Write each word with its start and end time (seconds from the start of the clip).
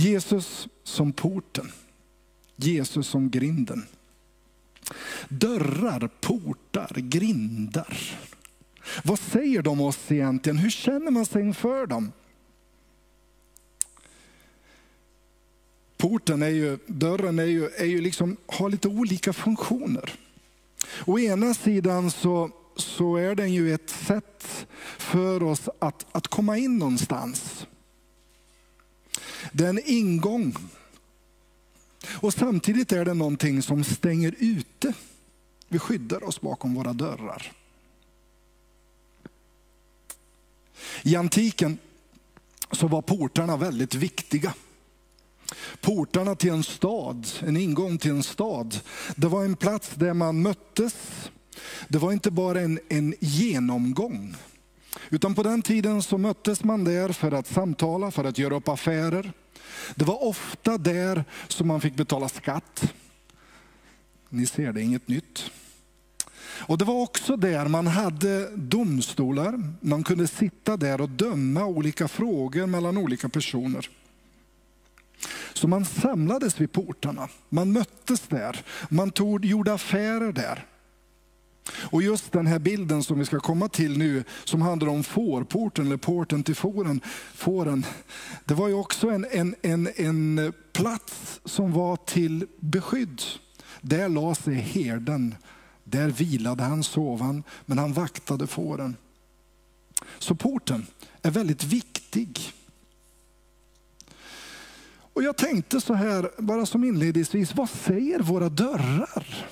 Jesus 0.00 0.68
som 0.84 1.12
porten, 1.12 1.72
Jesus 2.56 3.06
som 3.06 3.30
grinden. 3.30 3.86
Dörrar, 5.28 6.10
portar, 6.20 6.92
grindar. 6.94 8.18
Vad 9.04 9.18
säger 9.18 9.62
de 9.62 9.80
oss 9.80 10.12
egentligen? 10.12 10.58
Hur 10.58 10.70
känner 10.70 11.10
man 11.10 11.26
sig 11.26 11.42
inför 11.42 11.86
dem? 11.86 12.12
Porten 15.96 16.42
är 16.42 16.48
ju, 16.48 16.78
dörren 16.86 17.38
är 17.38 17.44
ju, 17.44 17.68
är 17.68 17.84
ju 17.84 18.00
liksom, 18.00 18.36
har 18.46 18.70
lite 18.70 18.88
olika 18.88 19.32
funktioner. 19.32 20.14
Å 21.06 21.18
ena 21.18 21.54
sidan 21.54 22.10
så, 22.10 22.50
så 22.76 23.16
är 23.16 23.34
den 23.34 23.52
ju 23.52 23.74
ett 23.74 23.90
sätt 23.90 24.66
för 24.98 25.42
oss 25.42 25.68
att, 25.78 26.06
att 26.12 26.28
komma 26.28 26.58
in 26.58 26.78
någonstans. 26.78 27.59
Det 29.60 29.66
är 29.66 29.70
en 29.70 29.80
ingång. 29.84 30.54
Och 32.10 32.34
samtidigt 32.34 32.92
är 32.92 33.04
det 33.04 33.14
någonting 33.14 33.62
som 33.62 33.84
stänger 33.84 34.34
ute. 34.38 34.92
Vi 35.68 35.78
skyddar 35.78 36.24
oss 36.24 36.40
bakom 36.40 36.74
våra 36.74 36.92
dörrar. 36.92 37.52
I 41.02 41.16
antiken 41.16 41.78
så 42.72 42.88
var 42.88 43.02
portarna 43.02 43.56
väldigt 43.56 43.94
viktiga. 43.94 44.54
Portarna 45.80 46.34
till 46.34 46.50
en 46.50 46.64
stad, 46.64 47.26
en 47.40 47.56
ingång 47.56 47.98
till 47.98 48.10
en 48.10 48.22
stad, 48.22 48.80
det 49.16 49.28
var 49.28 49.44
en 49.44 49.56
plats 49.56 49.90
där 49.94 50.14
man 50.14 50.42
möttes. 50.42 50.94
Det 51.88 51.98
var 51.98 52.12
inte 52.12 52.30
bara 52.30 52.60
en, 52.60 52.80
en 52.88 53.14
genomgång. 53.20 54.34
Utan 55.10 55.34
på 55.34 55.42
den 55.42 55.62
tiden 55.62 56.02
så 56.02 56.18
möttes 56.18 56.64
man 56.64 56.84
där 56.84 57.12
för 57.12 57.32
att 57.32 57.46
samtala, 57.46 58.10
för 58.10 58.24
att 58.24 58.38
göra 58.38 58.56
upp 58.56 58.68
affärer. 58.68 59.32
Det 59.94 60.04
var 60.04 60.24
ofta 60.24 60.78
där 60.78 61.24
som 61.48 61.68
man 61.68 61.80
fick 61.80 61.94
betala 61.94 62.28
skatt. 62.28 62.94
Ni 64.28 64.46
ser, 64.46 64.72
det 64.72 64.80
är 64.80 64.84
inget 64.84 65.08
nytt. 65.08 65.50
Och 66.42 66.78
Det 66.78 66.84
var 66.84 67.02
också 67.02 67.36
där 67.36 67.68
man 67.68 67.86
hade 67.86 68.50
domstolar. 68.56 69.62
Man 69.80 70.04
kunde 70.04 70.26
sitta 70.26 70.76
där 70.76 71.00
och 71.00 71.08
döma 71.08 71.64
olika 71.64 72.08
frågor 72.08 72.66
mellan 72.66 72.96
olika 72.96 73.28
personer. 73.28 73.88
Så 75.54 75.68
man 75.68 75.84
samlades 75.84 76.60
vid 76.60 76.72
portarna, 76.72 77.28
man 77.48 77.72
möttes 77.72 78.20
där, 78.20 78.64
man 78.88 79.10
tog, 79.10 79.44
gjorde 79.44 79.72
affärer 79.72 80.32
där. 80.32 80.66
Och 81.68 82.02
just 82.02 82.32
den 82.32 82.46
här 82.46 82.58
bilden 82.58 83.02
som 83.02 83.18
vi 83.18 83.24
ska 83.24 83.40
komma 83.40 83.68
till 83.68 83.98
nu, 83.98 84.24
som 84.44 84.62
handlar 84.62 84.88
om 84.88 85.04
fårporten, 85.04 85.86
eller 85.86 85.96
porten 85.96 86.42
till 86.42 86.56
fåren, 86.56 87.00
fåren. 87.34 87.86
Det 88.44 88.54
var 88.54 88.68
ju 88.68 88.74
också 88.74 89.10
en, 89.10 89.26
en, 89.30 89.56
en, 89.62 89.88
en 89.96 90.52
plats 90.72 91.40
som 91.44 91.72
var 91.72 91.96
till 91.96 92.46
beskydd. 92.60 93.22
Där 93.80 94.08
la 94.08 94.34
sig 94.34 94.54
herden, 94.54 95.34
där 95.84 96.08
vilade 96.08 96.62
han, 96.62 96.82
sov 96.82 97.20
han, 97.20 97.42
men 97.66 97.78
han 97.78 97.92
vaktade 97.92 98.46
fåren. 98.46 98.96
Så 100.18 100.34
porten 100.34 100.86
är 101.22 101.30
väldigt 101.30 101.64
viktig. 101.64 102.52
Och 105.12 105.22
jag 105.22 105.36
tänkte 105.36 105.80
så 105.80 105.94
här, 105.94 106.30
bara 106.38 106.66
som 106.66 106.84
inledningsvis, 106.84 107.54
vad 107.54 107.70
säger 107.70 108.20
våra 108.20 108.48
dörrar 108.48 109.48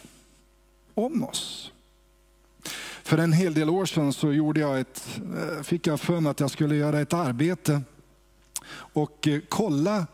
om 0.95 1.25
oss? 1.25 1.72
För 3.09 3.19
en 3.19 3.33
hel 3.33 3.55
del 3.55 3.70
år 3.70 3.87
sedan 3.87 4.12
så 4.12 4.33
gjorde 4.33 4.61
jag 4.61 4.81
ett, 4.81 5.20
eh, 5.37 5.62
fick 5.62 5.87
jag 5.87 6.00
för 6.00 6.21
mig 6.21 6.31
att 6.31 6.41
jag 6.41 6.50
skulle 6.50 6.75
göra 6.77 7.00
ett 7.00 7.12
arbete 7.12 7.83
och 8.72 9.28
eh, 9.28 9.41
kolla 9.49 10.06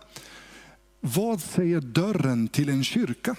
vad 1.00 1.40
säger 1.40 1.80
dörren 1.80 2.48
till 2.48 2.68
en 2.68 2.84
kyrka? 2.84 3.36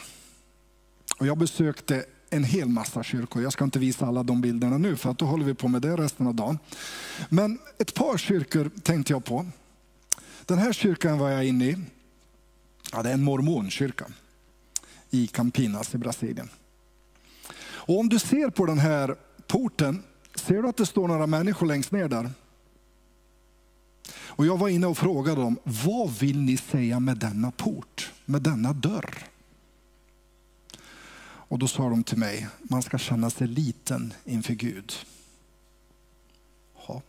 Och 1.17 1.27
jag 1.27 1.37
besökte 1.37 2.05
en 2.29 2.43
hel 2.43 2.67
massa 2.67 3.03
kyrkor. 3.03 3.43
Jag 3.43 3.53
ska 3.53 3.63
inte 3.63 3.79
visa 3.79 4.05
alla 4.05 4.23
de 4.23 4.41
bilderna 4.41 4.77
nu 4.77 4.95
för 4.95 5.09
att 5.09 5.17
då 5.17 5.25
håller 5.25 5.45
vi 5.45 5.53
på 5.53 5.67
med 5.67 5.81
det 5.81 5.95
resten 5.95 6.27
av 6.27 6.35
dagen. 6.35 6.59
Men 7.29 7.59
ett 7.77 7.93
par 7.93 8.17
kyrkor 8.17 8.71
tänkte 8.83 9.13
jag 9.13 9.25
på. 9.25 9.45
Den 10.45 10.57
här 10.57 10.73
kyrkan 10.73 11.17
var 11.17 11.29
jag 11.29 11.45
inne 11.45 11.65
i. 11.65 11.77
Ja, 12.91 13.03
det 13.03 13.09
är 13.09 13.13
en 13.13 13.23
mormonkyrka 13.23 14.05
i 15.09 15.27
Campinas 15.27 15.95
i 15.95 15.97
Brasilien. 15.97 16.49
Och 17.87 17.99
om 17.99 18.09
du 18.09 18.19
ser 18.19 18.49
på 18.49 18.65
den 18.65 18.79
här 18.79 19.15
porten, 19.47 20.03
ser 20.35 20.61
du 20.61 20.69
att 20.69 20.77
det 20.77 20.85
står 20.85 21.07
några 21.07 21.27
människor 21.27 21.65
längst 21.67 21.91
ner 21.91 22.07
där? 22.07 22.29
Och 24.27 24.45
jag 24.45 24.57
var 24.57 24.69
inne 24.69 24.87
och 24.87 24.97
frågade 24.97 25.41
dem, 25.41 25.59
vad 25.63 26.11
vill 26.11 26.41
ni 26.41 26.57
säga 26.57 26.99
med 26.99 27.17
denna 27.17 27.51
port, 27.51 28.11
med 28.25 28.41
denna 28.41 28.73
dörr? 28.73 29.27
Och 31.47 31.59
då 31.59 31.67
sa 31.67 31.89
de 31.89 32.03
till 32.03 32.17
mig, 32.17 32.47
man 32.59 32.81
ska 32.81 32.97
känna 32.97 33.29
sig 33.29 33.47
liten 33.47 34.13
inför 34.25 34.53
Gud. 34.53 34.93
Ja. 36.87 37.01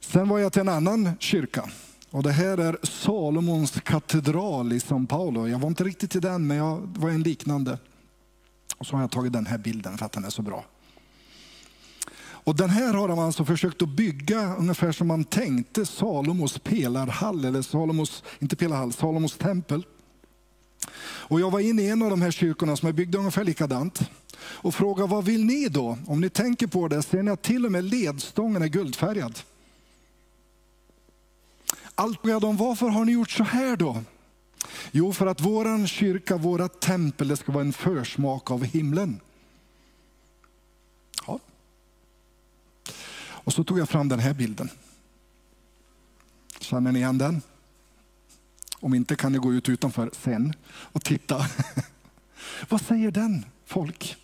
Sen 0.00 0.28
var 0.28 0.38
jag 0.38 0.52
till 0.52 0.60
en 0.60 0.68
annan 0.68 1.10
kyrka. 1.18 1.70
Och 2.10 2.22
det 2.22 2.32
här 2.32 2.58
är 2.58 2.78
Salomons 2.82 3.70
katedral 3.70 4.72
i 4.72 4.78
São 4.78 5.06
Paulo. 5.06 5.48
Jag 5.48 5.58
var 5.58 5.68
inte 5.68 5.84
riktigt 5.84 6.16
i 6.16 6.20
den, 6.20 6.46
men 6.46 6.56
jag 6.56 6.80
var 6.96 7.10
en 7.10 7.22
liknande. 7.22 7.78
Och 8.84 8.88
så 8.88 8.96
har 8.96 9.02
jag 9.02 9.10
tagit 9.10 9.32
den 9.32 9.46
här 9.46 9.58
bilden 9.58 9.98
för 9.98 10.06
att 10.06 10.12
den 10.12 10.24
är 10.24 10.30
så 10.30 10.42
bra. 10.42 10.64
Och 12.16 12.56
den 12.56 12.70
här 12.70 12.94
har 12.94 13.08
de 13.08 13.18
alltså 13.18 13.44
försökt 13.44 13.82
att 13.82 13.88
bygga 13.88 14.56
ungefär 14.56 14.92
som 14.92 15.06
man 15.06 15.24
tänkte 15.24 15.86
Salomos 15.86 16.58
pelarhall, 16.58 17.44
eller 17.44 17.62
Salomos, 17.62 18.22
inte 18.38 18.56
pelarhall, 18.56 18.92
Salomos 18.92 19.36
tempel. 19.36 19.86
Och 21.02 21.40
jag 21.40 21.50
var 21.50 21.60
inne 21.60 21.82
i 21.82 21.88
en 21.88 22.02
av 22.02 22.10
de 22.10 22.22
här 22.22 22.30
kyrkorna 22.30 22.76
som 22.76 22.88
är 22.88 22.92
byggda 22.92 23.18
ungefär 23.18 23.44
likadant 23.44 24.10
och 24.40 24.74
frågade 24.74 25.08
vad 25.08 25.24
vill 25.24 25.44
ni 25.44 25.68
då? 25.68 25.98
Om 26.06 26.20
ni 26.20 26.30
tänker 26.30 26.66
på 26.66 26.88
det 26.88 27.02
ser 27.02 27.22
ni 27.22 27.30
att 27.30 27.42
till 27.42 27.64
och 27.66 27.72
med 27.72 27.84
ledstången 27.84 28.62
är 28.62 28.68
guldfärgad. 28.68 29.38
Allt 31.94 32.20
frågade 32.20 32.40
de, 32.40 32.56
varför 32.56 32.88
har 32.88 33.04
ni 33.04 33.12
gjort 33.12 33.30
så 33.30 33.44
här 33.44 33.76
då? 33.76 34.02
Jo, 34.92 35.12
för 35.12 35.26
att 35.26 35.40
våran 35.40 35.86
kyrka, 35.86 36.36
våra 36.36 36.68
tempel, 36.68 37.28
det 37.28 37.36
ska 37.36 37.52
vara 37.52 37.64
en 37.64 37.72
försmak 37.72 38.50
av 38.50 38.64
himlen. 38.64 39.20
Ja. 41.26 41.38
Och 43.26 43.52
så 43.52 43.64
tog 43.64 43.78
jag 43.78 43.88
fram 43.88 44.08
den 44.08 44.18
här 44.18 44.34
bilden. 44.34 44.70
Känner 46.60 46.92
ni 46.92 46.98
igen 46.98 47.18
den? 47.18 47.42
Om 48.80 48.94
inte 48.94 49.16
kan 49.16 49.32
ni 49.32 49.38
gå 49.38 49.52
ut 49.52 49.68
utanför 49.68 50.10
sen 50.12 50.54
och 50.66 51.04
titta. 51.04 51.46
Vad 52.68 52.80
säger 52.80 53.10
den 53.10 53.44
folk? 53.66 54.16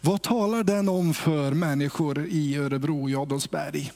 Vad 0.00 0.22
talar 0.22 0.64
den 0.64 0.88
om 0.88 1.14
för 1.14 1.52
människor 1.52 2.26
i 2.26 2.56
Örebro, 2.56 3.02
och 3.02 3.22
Adolfsberg? 3.22 3.92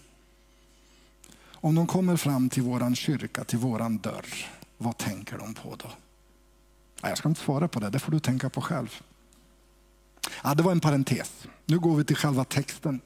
Om 1.45 1.75
de 1.75 1.87
kommer 1.87 2.17
fram 2.17 2.49
till 2.49 2.63
våran 2.63 2.97
kyrka, 2.97 3.45
till 3.45 3.59
våran 3.59 3.99
dörr, 3.99 4.51
vad 4.83 4.99
tänker 4.99 5.39
de 5.39 5.55
på 5.55 5.77
då? 5.77 5.91
Jag 7.03 7.19
ska 7.19 7.29
inte 7.29 7.41
svara 7.41 7.69
på 7.69 7.81
det, 7.81 7.91
det 7.91 7.99
får 7.99 8.13
du 8.13 8.21
tänka 8.21 8.51
på 8.51 8.61
själv. 8.61 9.03
Ja, 10.45 10.55
det 10.55 10.63
var 10.63 10.73
en 10.73 10.81
parentes. 10.81 11.47
Nu 11.65 11.79
går 11.79 11.97
vi 11.97 12.05
till 12.05 12.17
själva 12.17 12.45
texten 12.45 13.01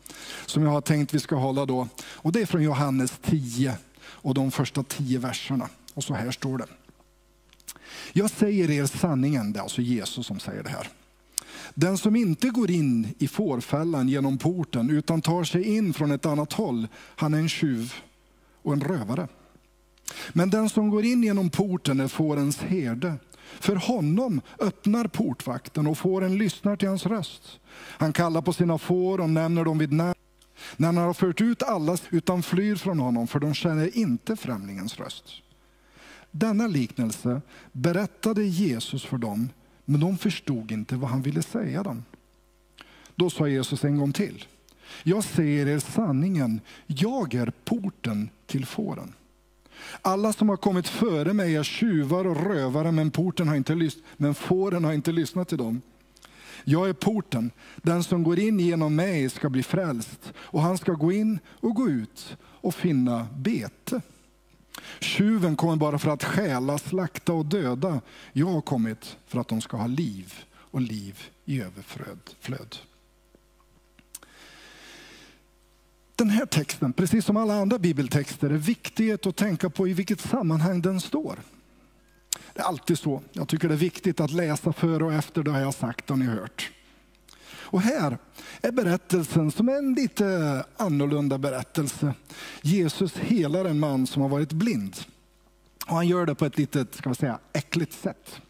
som 0.46 0.62
jag 0.62 0.70
har 0.70 0.80
tänkt 0.80 1.14
vi 1.14 1.20
ska 1.20 1.36
hålla 1.36 1.66
då. 1.66 1.88
Och 2.02 2.32
det 2.32 2.40
är 2.40 2.46
från 2.46 2.62
Johannes 2.62 3.18
10 3.22 3.76
och 3.98 4.34
de 4.34 4.50
första 4.50 4.82
10 4.82 5.18
verserna. 5.18 5.68
Och 5.94 6.04
så 6.04 6.14
här 6.14 6.30
står 6.30 6.58
det. 6.58 6.66
Jag 8.12 8.30
säger 8.30 8.70
er 8.70 8.86
sanningen, 8.86 9.52
det 9.52 9.58
är 9.58 9.62
alltså 9.62 9.82
Jesus 9.82 10.26
som 10.26 10.40
säger 10.40 10.62
det 10.62 10.68
här. 10.68 10.88
Den 11.74 11.98
som 11.98 12.16
inte 12.16 12.48
går 12.48 12.70
in 12.70 13.14
i 13.18 13.28
fårfällan 13.28 14.08
genom 14.08 14.38
porten 14.38 14.90
utan 14.90 15.22
tar 15.22 15.44
sig 15.44 15.76
in 15.76 15.94
från 15.94 16.10
ett 16.10 16.26
annat 16.26 16.52
håll, 16.52 16.88
han 16.94 17.34
är 17.34 17.38
en 17.38 17.48
tjuv 17.48 17.94
och 18.62 18.72
en 18.72 18.80
rövare. 18.80 19.28
Men 20.32 20.50
den 20.50 20.68
som 20.68 20.90
går 20.90 21.04
in 21.04 21.22
genom 21.22 21.50
porten 21.50 22.00
är 22.00 22.08
fårens 22.08 22.58
herde. 22.58 23.14
För 23.60 23.76
honom 23.76 24.40
öppnar 24.58 25.06
portvakten 25.06 25.86
och 25.86 25.98
fåren 25.98 26.38
lyssnar 26.38 26.76
till 26.76 26.88
hans 26.88 27.06
röst. 27.06 27.60
Han 27.74 28.12
kallar 28.12 28.42
på 28.42 28.52
sina 28.52 28.78
får 28.78 29.20
och 29.20 29.30
nämner 29.30 29.64
dem 29.64 29.78
vid 29.78 29.92
namn. 29.92 30.14
När 30.76 30.86
han 30.86 30.96
har 30.96 31.14
fört 31.14 31.40
ut 31.40 31.62
alla 31.62 31.96
utan 32.10 32.42
flyr 32.42 32.76
från 32.76 32.98
honom, 32.98 33.26
för 33.26 33.40
de 33.40 33.54
känner 33.54 33.96
inte 33.96 34.36
främlingens 34.36 34.98
röst. 34.98 35.24
Denna 36.30 36.66
liknelse 36.66 37.42
berättade 37.72 38.44
Jesus 38.44 39.04
för 39.04 39.18
dem, 39.18 39.48
men 39.84 40.00
de 40.00 40.18
förstod 40.18 40.72
inte 40.72 40.96
vad 40.96 41.10
han 41.10 41.22
ville 41.22 41.42
säga 41.42 41.82
dem. 41.82 42.04
Då 43.14 43.30
sa 43.30 43.48
Jesus 43.48 43.84
en 43.84 43.98
gång 43.98 44.12
till. 44.12 44.44
Jag 45.02 45.24
säger 45.24 45.66
er 45.66 45.78
sanningen, 45.78 46.60
jag 46.86 47.34
är 47.34 47.52
porten 47.64 48.28
till 48.46 48.66
fåren. 48.66 49.12
Alla 50.02 50.32
som 50.32 50.48
har 50.48 50.56
kommit 50.56 50.88
före 50.88 51.32
mig 51.32 51.56
är 51.56 51.62
tjuvar 51.62 52.26
och 52.26 52.46
rövare, 52.46 52.92
men, 52.92 53.10
porten 53.10 53.48
har 53.48 53.56
inte 53.56 53.90
men 54.16 54.34
fåren 54.34 54.84
har 54.84 54.92
inte 54.92 55.12
lyssnat 55.12 55.48
till 55.48 55.58
dem. 55.58 55.82
Jag 56.64 56.88
är 56.88 56.92
porten. 56.92 57.50
Den 57.76 58.04
som 58.04 58.22
går 58.22 58.38
in 58.38 58.60
genom 58.60 58.96
mig 58.96 59.30
ska 59.30 59.50
bli 59.50 59.62
frälst 59.62 60.32
och 60.36 60.62
han 60.62 60.78
ska 60.78 60.92
gå 60.92 61.12
in 61.12 61.38
och 61.48 61.74
gå 61.74 61.88
ut 61.88 62.36
och 62.42 62.74
finna 62.74 63.26
bete. 63.36 64.00
Tjuven 65.00 65.56
kommer 65.56 65.76
bara 65.76 65.98
för 65.98 66.10
att 66.10 66.24
stjäla, 66.24 66.78
slakta 66.78 67.32
och 67.32 67.46
döda. 67.46 68.00
Jag 68.32 68.46
har 68.46 68.60
kommit 68.60 69.16
för 69.26 69.40
att 69.40 69.48
de 69.48 69.60
ska 69.60 69.76
ha 69.76 69.86
liv 69.86 70.34
och 70.52 70.80
liv 70.80 71.22
i 71.44 71.60
överflöd. 71.60 72.76
Den 76.16 76.25
här 76.36 76.46
texten, 76.46 76.92
precis 76.92 77.24
som 77.24 77.36
alla 77.36 77.54
andra 77.54 77.78
bibeltexter, 77.78 78.50
är 78.50 78.56
viktig 78.56 79.10
att 79.10 79.36
tänka 79.36 79.70
på 79.70 79.88
i 79.88 79.92
vilket 79.92 80.20
sammanhang 80.20 80.82
den 80.82 81.00
står. 81.00 81.38
Det 82.54 82.60
är 82.60 82.64
alltid 82.64 82.98
så. 82.98 83.22
Jag 83.32 83.48
tycker 83.48 83.68
det 83.68 83.74
är 83.74 83.78
viktigt 83.78 84.20
att 84.20 84.30
läsa 84.30 84.72
före 84.72 85.04
och 85.04 85.12
efter, 85.12 85.42
det 85.42 85.50
har 85.50 85.60
jag 85.60 85.74
sagt 85.74 86.10
och 86.10 86.18
ni 86.18 86.24
hört. 86.26 86.70
Och 87.68 87.80
här 87.80 88.18
är 88.62 88.72
berättelsen 88.72 89.50
som 89.50 89.68
är 89.68 89.78
en 89.78 89.94
lite 89.94 90.64
annorlunda 90.76 91.38
berättelse. 91.38 92.14
Jesus 92.62 93.16
helar 93.16 93.64
en 93.64 93.78
man 93.78 94.06
som 94.06 94.22
har 94.22 94.28
varit 94.28 94.52
blind. 94.52 94.96
Och 95.86 95.96
han 95.96 96.08
gör 96.08 96.26
det 96.26 96.34
på 96.34 96.46
ett 96.46 96.58
litet, 96.58 96.94
ska 96.94 97.08
vi 97.08 97.14
säga, 97.14 97.38
äckligt 97.52 97.92
sätt. 97.92 98.40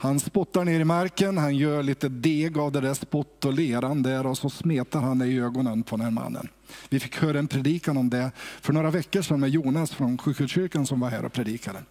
Han 0.00 0.20
spottar 0.20 0.64
ner 0.64 0.80
i 0.80 0.84
marken, 0.84 1.38
han 1.38 1.56
gör 1.56 1.82
lite 1.82 2.08
deg 2.08 2.58
av 2.58 2.72
det 2.72 2.80
där 2.80 2.94
spott 2.94 3.44
och 3.44 3.52
leran 3.52 4.02
där 4.02 4.26
och 4.26 4.38
så 4.38 4.50
smetar 4.50 5.00
han 5.00 5.18
det 5.18 5.26
i 5.26 5.38
ögonen 5.38 5.82
på 5.82 5.96
den 5.96 6.04
här 6.04 6.10
mannen. 6.10 6.48
Vi 6.88 7.00
fick 7.00 7.16
höra 7.16 7.38
en 7.38 7.48
predikan 7.48 7.96
om 7.96 8.10
det 8.10 8.30
för 8.60 8.72
några 8.72 8.90
veckor 8.90 9.22
sedan 9.22 9.40
med 9.40 9.50
Jonas 9.50 9.90
från 9.90 10.18
Sjukhuskyrkan 10.18 10.86
som 10.86 11.00
var 11.00 11.10
här 11.10 11.24
och 11.24 11.32
predikade. 11.32 11.82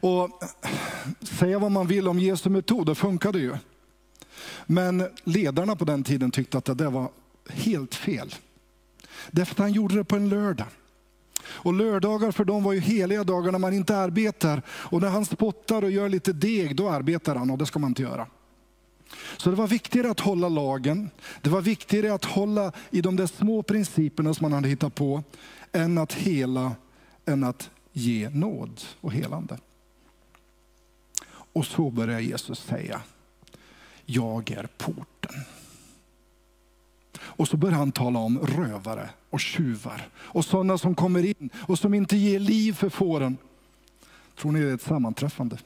Och 0.00 0.42
säga 1.22 1.58
vad 1.58 1.72
man 1.72 1.86
vill 1.86 2.08
om 2.08 2.18
Jesu 2.18 2.50
metod, 2.50 2.86
det 2.86 2.94
funkade 2.94 3.38
ju. 3.38 3.56
Men 4.66 5.08
ledarna 5.24 5.76
på 5.76 5.84
den 5.84 6.04
tiden 6.04 6.30
tyckte 6.30 6.58
att 6.58 6.64
det 6.64 6.74
där 6.74 6.90
var 6.90 7.10
helt 7.48 7.94
fel. 7.94 8.34
Därför 9.30 9.54
att 9.54 9.58
han 9.58 9.72
gjorde 9.72 9.96
det 9.96 10.04
på 10.04 10.16
en 10.16 10.28
lördag. 10.28 10.66
Och 11.46 11.74
lördagar 11.74 12.32
för 12.32 12.44
dem 12.44 12.64
var 12.64 12.72
ju 12.72 12.80
heliga 12.80 13.24
dagar 13.24 13.52
när 13.52 13.58
man 13.58 13.72
inte 13.72 13.96
arbetar. 13.96 14.62
Och 14.68 15.00
när 15.00 15.08
han 15.08 15.26
spottar 15.26 15.84
och 15.84 15.90
gör 15.90 16.08
lite 16.08 16.32
deg, 16.32 16.76
då 16.76 16.88
arbetar 16.88 17.36
han 17.36 17.50
och 17.50 17.58
det 17.58 17.66
ska 17.66 17.78
man 17.78 17.90
inte 17.90 18.02
göra. 18.02 18.26
Så 19.36 19.50
det 19.50 19.56
var 19.56 19.66
viktigare 19.66 20.10
att 20.10 20.20
hålla 20.20 20.48
lagen, 20.48 21.10
det 21.42 21.50
var 21.50 21.60
viktigare 21.60 22.14
att 22.14 22.24
hålla 22.24 22.72
i 22.90 23.00
de 23.00 23.16
där 23.16 23.26
små 23.26 23.62
principerna 23.62 24.34
som 24.34 24.44
man 24.44 24.52
hade 24.52 24.68
hittat 24.68 24.94
på, 24.94 25.22
än 25.72 25.98
att 25.98 26.12
hela, 26.12 26.72
än 27.26 27.44
att 27.44 27.70
ge 27.92 28.28
nåd 28.28 28.80
och 29.00 29.12
helande. 29.12 29.58
Och 31.30 31.66
så 31.66 31.90
börjar 31.90 32.20
Jesus 32.20 32.60
säga, 32.60 33.00
jag 34.04 34.50
är 34.50 34.68
porten. 34.78 35.34
Och 37.20 37.48
så 37.48 37.56
börjar 37.56 37.78
han 37.78 37.92
tala 37.92 38.18
om 38.18 38.38
rövare 38.38 39.10
och 39.30 39.40
tjuvar 39.40 40.08
och 40.16 40.44
sådana 40.44 40.78
som 40.78 40.94
kommer 40.94 41.24
in 41.24 41.50
och 41.56 41.78
som 41.78 41.94
inte 41.94 42.16
ger 42.16 42.38
liv 42.38 42.72
för 42.72 42.88
fåren. 42.88 43.36
Tror 44.36 44.52
ni 44.52 44.60
det 44.60 44.70
är 44.70 44.74
ett 44.74 44.82
sammanträffande? 44.82 45.58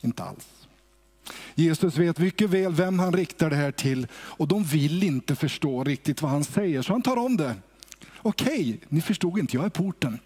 Inte 0.00 0.22
alls. 0.22 0.48
Jesus 1.54 1.96
vet 1.96 2.18
mycket 2.18 2.50
väl 2.50 2.72
vem 2.72 2.98
han 2.98 3.12
riktar 3.12 3.50
det 3.50 3.56
här 3.56 3.72
till 3.72 4.06
och 4.14 4.48
de 4.48 4.64
vill 4.64 5.02
inte 5.02 5.36
förstå 5.36 5.84
riktigt 5.84 6.22
vad 6.22 6.30
han 6.30 6.44
säger 6.44 6.82
så 6.82 6.92
han 6.92 7.02
tar 7.02 7.16
om 7.16 7.36
det. 7.36 7.54
Okej, 8.22 8.80
ni 8.88 9.00
förstod 9.00 9.38
inte, 9.38 9.56
jag 9.56 9.64
är 9.64 9.70
porten. 9.70 10.18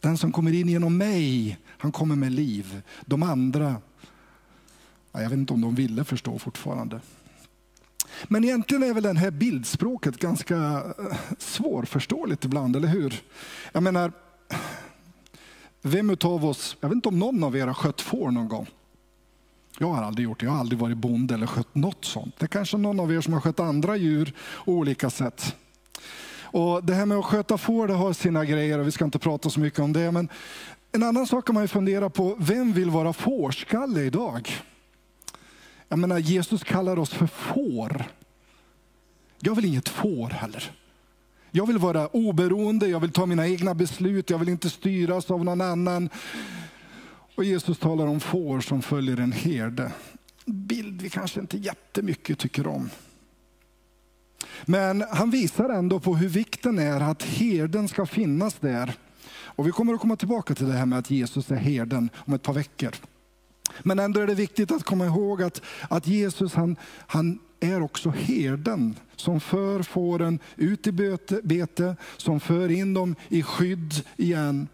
Den 0.00 0.18
som 0.18 0.32
kommer 0.32 0.52
in 0.52 0.68
genom 0.68 0.96
mig, 0.96 1.58
han 1.66 1.92
kommer 1.92 2.16
med 2.16 2.32
liv. 2.32 2.82
De 3.06 3.22
andra, 3.22 3.76
jag 5.12 5.20
vet 5.20 5.32
inte 5.32 5.52
om 5.52 5.60
de 5.60 5.74
ville 5.74 6.04
förstå 6.04 6.38
fortfarande. 6.38 7.00
Men 8.28 8.44
egentligen 8.44 8.82
är 8.82 8.94
väl 8.94 9.02
det 9.02 9.18
här 9.18 9.30
bildspråket 9.30 10.18
ganska 10.18 10.56
eh, 10.56 11.16
svårförståeligt 11.38 12.44
ibland, 12.44 12.76
eller 12.76 12.88
hur? 12.88 13.22
Jag 13.72 13.82
menar, 13.82 14.12
vem 15.82 16.16
av 16.24 16.44
oss, 16.44 16.76
jag 16.80 16.88
vet 16.88 16.96
inte 16.96 17.08
om 17.08 17.18
någon 17.18 17.44
av 17.44 17.56
er 17.56 17.66
har 17.66 17.74
skött 17.74 18.00
får 18.00 18.30
någon 18.30 18.48
gång? 18.48 18.66
Jag 19.78 19.88
har 19.88 20.02
aldrig 20.02 20.24
gjort 20.24 20.40
det, 20.40 20.46
jag 20.46 20.52
har 20.52 20.60
aldrig 20.60 20.78
varit 20.78 20.96
bonde 20.96 21.34
eller 21.34 21.46
skött 21.46 21.74
något 21.74 22.04
sånt. 22.04 22.34
Det 22.38 22.44
är 22.44 22.48
kanske 22.48 22.76
någon 22.76 23.00
av 23.00 23.12
er 23.12 23.20
som 23.20 23.32
har 23.32 23.40
skött 23.40 23.60
andra 23.60 23.96
djur 23.96 24.34
på 24.64 24.72
olika 24.72 25.10
sätt. 25.10 25.56
Och 26.52 26.84
Det 26.84 26.94
här 26.94 27.06
med 27.06 27.18
att 27.18 27.24
sköta 27.24 27.58
får 27.58 27.88
det 27.88 27.94
har 27.94 28.12
sina 28.12 28.44
grejer 28.44 28.78
och 28.78 28.86
vi 28.86 28.92
ska 28.92 29.04
inte 29.04 29.18
prata 29.18 29.50
så 29.50 29.60
mycket 29.60 29.80
om 29.80 29.92
det. 29.92 30.12
Men 30.12 30.28
en 30.92 31.02
annan 31.02 31.26
sak 31.26 31.46
kan 31.46 31.54
man 31.54 31.64
ju 31.64 31.68
fundera 31.68 32.10
på, 32.10 32.36
vem 32.38 32.72
vill 32.72 32.90
vara 32.90 33.12
fårskalle 33.12 34.00
idag? 34.00 34.50
Jag 35.88 35.98
menar, 35.98 36.18
Jesus 36.18 36.64
kallar 36.64 36.98
oss 36.98 37.10
för 37.10 37.26
får. 37.26 38.04
Jag 39.40 39.54
vill 39.54 39.64
inget 39.64 39.88
får 39.88 40.28
heller. 40.28 40.72
Jag 41.50 41.66
vill 41.66 41.78
vara 41.78 42.08
oberoende, 42.08 42.86
jag 42.86 43.00
vill 43.00 43.12
ta 43.12 43.26
mina 43.26 43.48
egna 43.48 43.74
beslut, 43.74 44.30
jag 44.30 44.38
vill 44.38 44.48
inte 44.48 44.70
styras 44.70 45.30
av 45.30 45.44
någon 45.44 45.60
annan. 45.60 46.08
Och 47.34 47.44
Jesus 47.44 47.78
talar 47.78 48.06
om 48.06 48.20
får 48.20 48.60
som 48.60 48.82
följer 48.82 49.16
en 49.16 49.32
herde. 49.32 49.92
Bild 50.44 51.02
vi 51.02 51.10
kanske 51.10 51.40
inte 51.40 51.56
jättemycket 51.56 52.38
tycker 52.38 52.66
om. 52.66 52.90
Men 54.64 55.04
han 55.10 55.30
visar 55.30 55.68
ändå 55.68 56.00
på 56.00 56.16
hur 56.16 56.28
vikten 56.28 56.78
är 56.78 57.00
att 57.00 57.22
herden 57.22 57.88
ska 57.88 58.06
finnas 58.06 58.54
där. 58.54 58.94
Och 59.32 59.66
vi 59.66 59.72
kommer 59.72 59.94
att 59.94 60.00
komma 60.00 60.16
tillbaka 60.16 60.54
till 60.54 60.66
det 60.66 60.72
här 60.72 60.86
med 60.86 60.98
att 60.98 61.10
Jesus 61.10 61.50
är 61.50 61.56
herden 61.56 62.10
om 62.16 62.34
ett 62.34 62.42
par 62.42 62.52
veckor. 62.52 62.94
Men 63.82 63.98
ändå 63.98 64.20
är 64.20 64.26
det 64.26 64.34
viktigt 64.34 64.72
att 64.72 64.84
komma 64.84 65.06
ihåg 65.06 65.42
att, 65.42 65.62
att 65.88 66.06
Jesus 66.06 66.54
han, 66.54 66.76
han 67.06 67.38
är 67.60 67.82
också 67.82 68.10
herden 68.10 68.96
som 69.16 69.40
för 69.40 69.82
fåren 69.82 70.38
ut 70.56 70.86
i 70.86 70.92
bete, 70.92 71.40
bete, 71.44 71.96
som 72.16 72.40
för 72.40 72.70
in 72.70 72.94
dem 72.94 73.14
i 73.28 73.42
skydd 73.42 73.94
igen. 74.16 74.68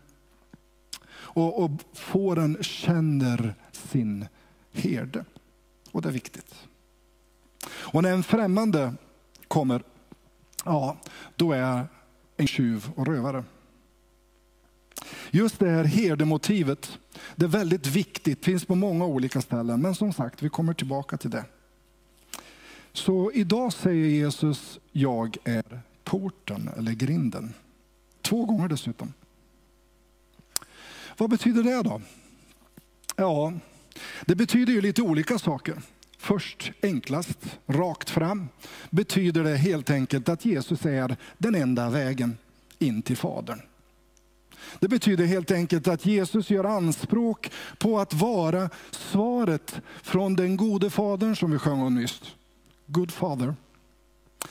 Och, 1.16 1.62
och 1.62 1.70
fåren 1.92 2.56
känner 2.60 3.54
sin 3.72 4.26
herde. 4.72 5.24
Och 5.92 6.02
det 6.02 6.08
är 6.08 6.12
viktigt. 6.12 6.54
Och 7.68 8.02
när 8.02 8.12
en 8.12 8.22
främmande 8.22 8.94
kommer, 9.48 9.82
ja, 10.64 10.96
då 11.36 11.52
är 11.52 11.86
en 12.36 12.46
tjuv 12.46 12.90
och 12.96 13.06
rövare. 13.06 13.44
Just 15.30 15.58
det 15.58 15.70
här 15.70 15.84
herdemotivet, 15.84 16.98
det 17.36 17.44
är 17.44 17.48
väldigt 17.48 17.86
viktigt, 17.86 18.44
finns 18.44 18.64
på 18.64 18.74
många 18.74 19.04
olika 19.04 19.40
ställen. 19.40 19.82
Men 19.82 19.94
som 19.94 20.12
sagt, 20.12 20.42
vi 20.42 20.48
kommer 20.48 20.74
tillbaka 20.74 21.16
till 21.16 21.30
det. 21.30 21.44
Så 22.92 23.32
idag 23.32 23.72
säger 23.72 24.06
Jesus, 24.06 24.78
jag 24.92 25.36
är 25.44 25.80
porten 26.04 26.70
eller 26.76 26.92
grinden. 26.92 27.54
Två 28.22 28.44
gånger 28.44 28.68
dessutom. 28.68 29.12
Vad 31.16 31.30
betyder 31.30 31.62
det 31.62 31.82
då? 31.82 32.00
Ja, 33.16 33.52
det 34.26 34.34
betyder 34.34 34.72
ju 34.72 34.80
lite 34.80 35.02
olika 35.02 35.38
saker. 35.38 35.82
Först 36.18 36.72
enklast, 36.82 37.58
rakt 37.66 38.10
fram, 38.10 38.48
betyder 38.90 39.44
det 39.44 39.56
helt 39.56 39.90
enkelt 39.90 40.28
att 40.28 40.44
Jesus 40.44 40.86
är 40.86 41.16
den 41.38 41.54
enda 41.54 41.90
vägen 41.90 42.38
in 42.78 43.02
till 43.02 43.16
Fadern. 43.16 43.60
Det 44.80 44.88
betyder 44.88 45.24
helt 45.24 45.50
enkelt 45.50 45.88
att 45.88 46.06
Jesus 46.06 46.50
gör 46.50 46.64
anspråk 46.64 47.50
på 47.78 47.98
att 47.98 48.14
vara 48.14 48.70
svaret 48.90 49.80
från 50.02 50.36
den 50.36 50.56
gode 50.56 50.90
Fadern 50.90 51.36
som 51.36 51.50
vi 51.50 51.58
sjöng 51.58 51.82
om 51.82 51.94
nyss. 51.94 52.20
Good 52.86 53.12
Father. 53.12 53.54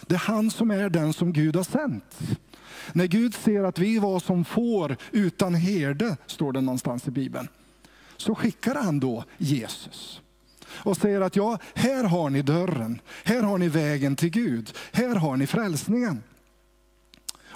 Det 0.02 0.16
är 0.16 0.20
han 0.20 0.52
som 0.52 0.72
är 0.72 0.90
den 0.90 1.14
som 1.14 1.34
Gud 1.34 1.56
har 1.56 1.64
sänt. 1.64 2.20
När 2.94 3.06
Gud 3.06 3.34
ser 3.34 3.64
att 3.64 3.80
vi 3.80 4.00
var 4.00 4.20
som 4.20 4.46
får 4.46 4.98
utan 5.12 5.56
herde, 5.56 6.18
står 6.26 6.54
det 6.54 6.62
någonstans 6.62 7.08
i 7.08 7.12
Bibeln, 7.12 7.48
så 8.18 8.36
skickar 8.36 8.76
han 8.76 9.00
då 9.00 9.24
Jesus 9.38 10.22
och 10.68 10.98
säger 10.98 11.22
att 11.22 11.36
ja, 11.36 11.58
här 11.74 12.04
har 12.04 12.30
ni 12.30 12.42
dörren, 12.42 13.02
här 13.24 13.42
har 13.42 13.58
ni 13.58 13.70
vägen 13.70 14.16
till 14.16 14.30
Gud, 14.30 14.74
här 14.92 15.16
har 15.16 15.38
ni 15.38 15.48
frälsningen. 15.48 16.24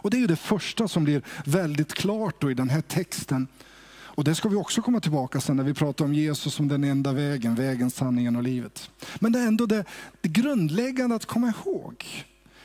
Och 0.02 0.10
Det 0.10 0.18
är 0.18 0.22
ju 0.22 0.28
det 0.28 0.36
första 0.36 0.88
som 0.88 1.04
blir 1.04 1.22
väldigt 1.46 1.94
klart 1.94 2.44
i 2.44 2.54
den 2.54 2.70
här 2.70 2.82
texten. 2.82 3.48
Och 3.92 4.24
Det 4.24 4.36
ska 4.36 4.50
vi 4.50 4.56
också 4.56 4.82
komma 4.82 5.00
tillbaka 5.00 5.42
sen 5.42 5.58
när 5.58 5.64
vi 5.64 5.74
pratar 5.74 6.06
om 6.06 6.14
Jesus 6.14 6.54
som 6.54 6.68
den 6.68 6.84
enda 6.84 7.14
vägen, 7.14 7.56
vägen, 7.56 7.92
sanningen 7.92 8.36
och 8.36 8.44
livet. 8.44 8.92
Men 9.20 9.32
det 9.32 9.40
är 9.40 9.48
ändå 9.48 9.66
det, 9.66 9.86
det 10.22 10.30
grundläggande 10.30 11.16
att 11.16 11.26
komma 11.26 11.54
ihåg. 11.58 12.06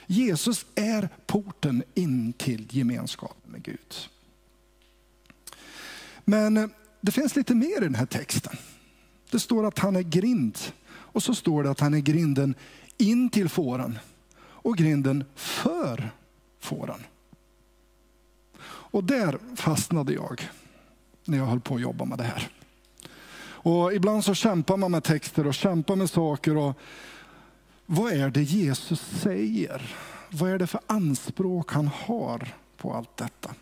Jesus 0.06 0.66
är 0.74 1.08
porten 1.26 1.82
in 1.94 2.32
till 2.32 2.66
gemenskapen 2.70 3.52
med 3.52 3.62
Gud. 3.62 3.94
Men 6.24 6.56
eh, 6.56 6.66
det 7.00 7.12
finns 7.12 7.36
lite 7.36 7.54
mer 7.54 7.76
i 7.76 7.84
den 7.84 7.94
här 7.94 8.06
texten. 8.06 8.56
Det 9.30 9.40
står 9.40 9.66
att 9.66 9.78
han 9.78 9.96
är 9.96 10.02
grind 10.02 10.58
och 10.86 11.22
så 11.22 11.34
står 11.34 11.62
det 11.62 11.70
att 11.70 11.80
han 11.80 11.94
är 11.94 11.98
grinden 11.98 12.54
in 12.98 13.30
till 13.30 13.48
fåren 13.48 13.98
och 14.38 14.76
grinden 14.76 15.24
för 15.34 16.10
fåren. 16.60 17.00
Och 18.66 19.04
där 19.04 19.38
fastnade 19.56 20.12
jag 20.12 20.48
när 21.24 21.38
jag 21.38 21.46
höll 21.46 21.60
på 21.60 21.74
att 21.74 21.80
jobba 21.80 22.04
med 22.04 22.18
det 22.18 22.24
här. 22.24 22.48
Och 23.64 23.94
ibland 23.94 24.24
så 24.24 24.34
kämpar 24.34 24.76
man 24.76 24.90
med 24.90 25.04
texter 25.04 25.46
och 25.46 25.54
kämpar 25.54 25.96
med 25.96 26.10
saker. 26.10 26.56
Och 26.56 26.78
vad 27.86 28.12
är 28.12 28.30
det 28.30 28.42
Jesus 28.42 29.00
säger? 29.00 29.96
Vad 30.30 30.50
är 30.50 30.58
det 30.58 30.66
för 30.66 30.80
anspråk 30.86 31.72
han 31.72 31.86
har 31.86 32.54
på 32.76 32.94
allt 32.94 33.16
detta? 33.16 33.54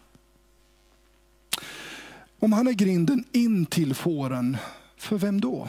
Om 2.39 2.53
han 2.53 2.67
är 2.67 2.73
grinden 2.73 3.25
in 3.33 3.67
till 3.67 3.95
fåren, 3.95 4.57
för 4.97 5.19
vem 5.19 5.41
då? 5.41 5.69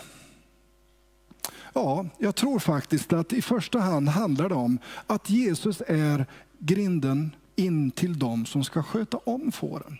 Ja, 1.73 2.05
jag 2.17 2.35
tror 2.35 2.59
faktiskt 2.59 3.13
att 3.13 3.33
i 3.33 3.41
första 3.41 3.79
hand 3.79 4.09
handlar 4.09 4.49
det 4.49 4.55
om 4.55 4.77
att 5.07 5.29
Jesus 5.29 5.81
är 5.87 6.25
grinden 6.59 7.35
in 7.55 7.91
till 7.91 8.19
dem 8.19 8.45
som 8.45 8.63
ska 8.63 8.83
sköta 8.83 9.17
om 9.17 9.51
fåren. 9.51 9.97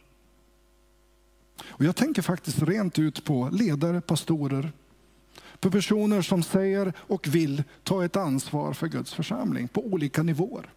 Och 1.64 1.86
jag 1.86 1.96
tänker 1.96 2.22
faktiskt 2.22 2.62
rent 2.62 3.00
ut 3.00 3.24
på 3.24 3.50
ledare, 3.52 4.02
pastorer, 4.02 4.72
på 5.64 5.72
personer 5.72 6.22
som 6.22 6.44
säger 6.44 6.94
och 6.98 7.28
vill 7.28 7.64
ta 7.84 8.06
ett 8.06 8.16
ansvar 8.16 8.74
för 8.74 8.88
Guds 8.88 9.14
församling 9.14 9.68
på 9.68 9.86
olika 9.86 10.24
nivåer. 10.24 10.70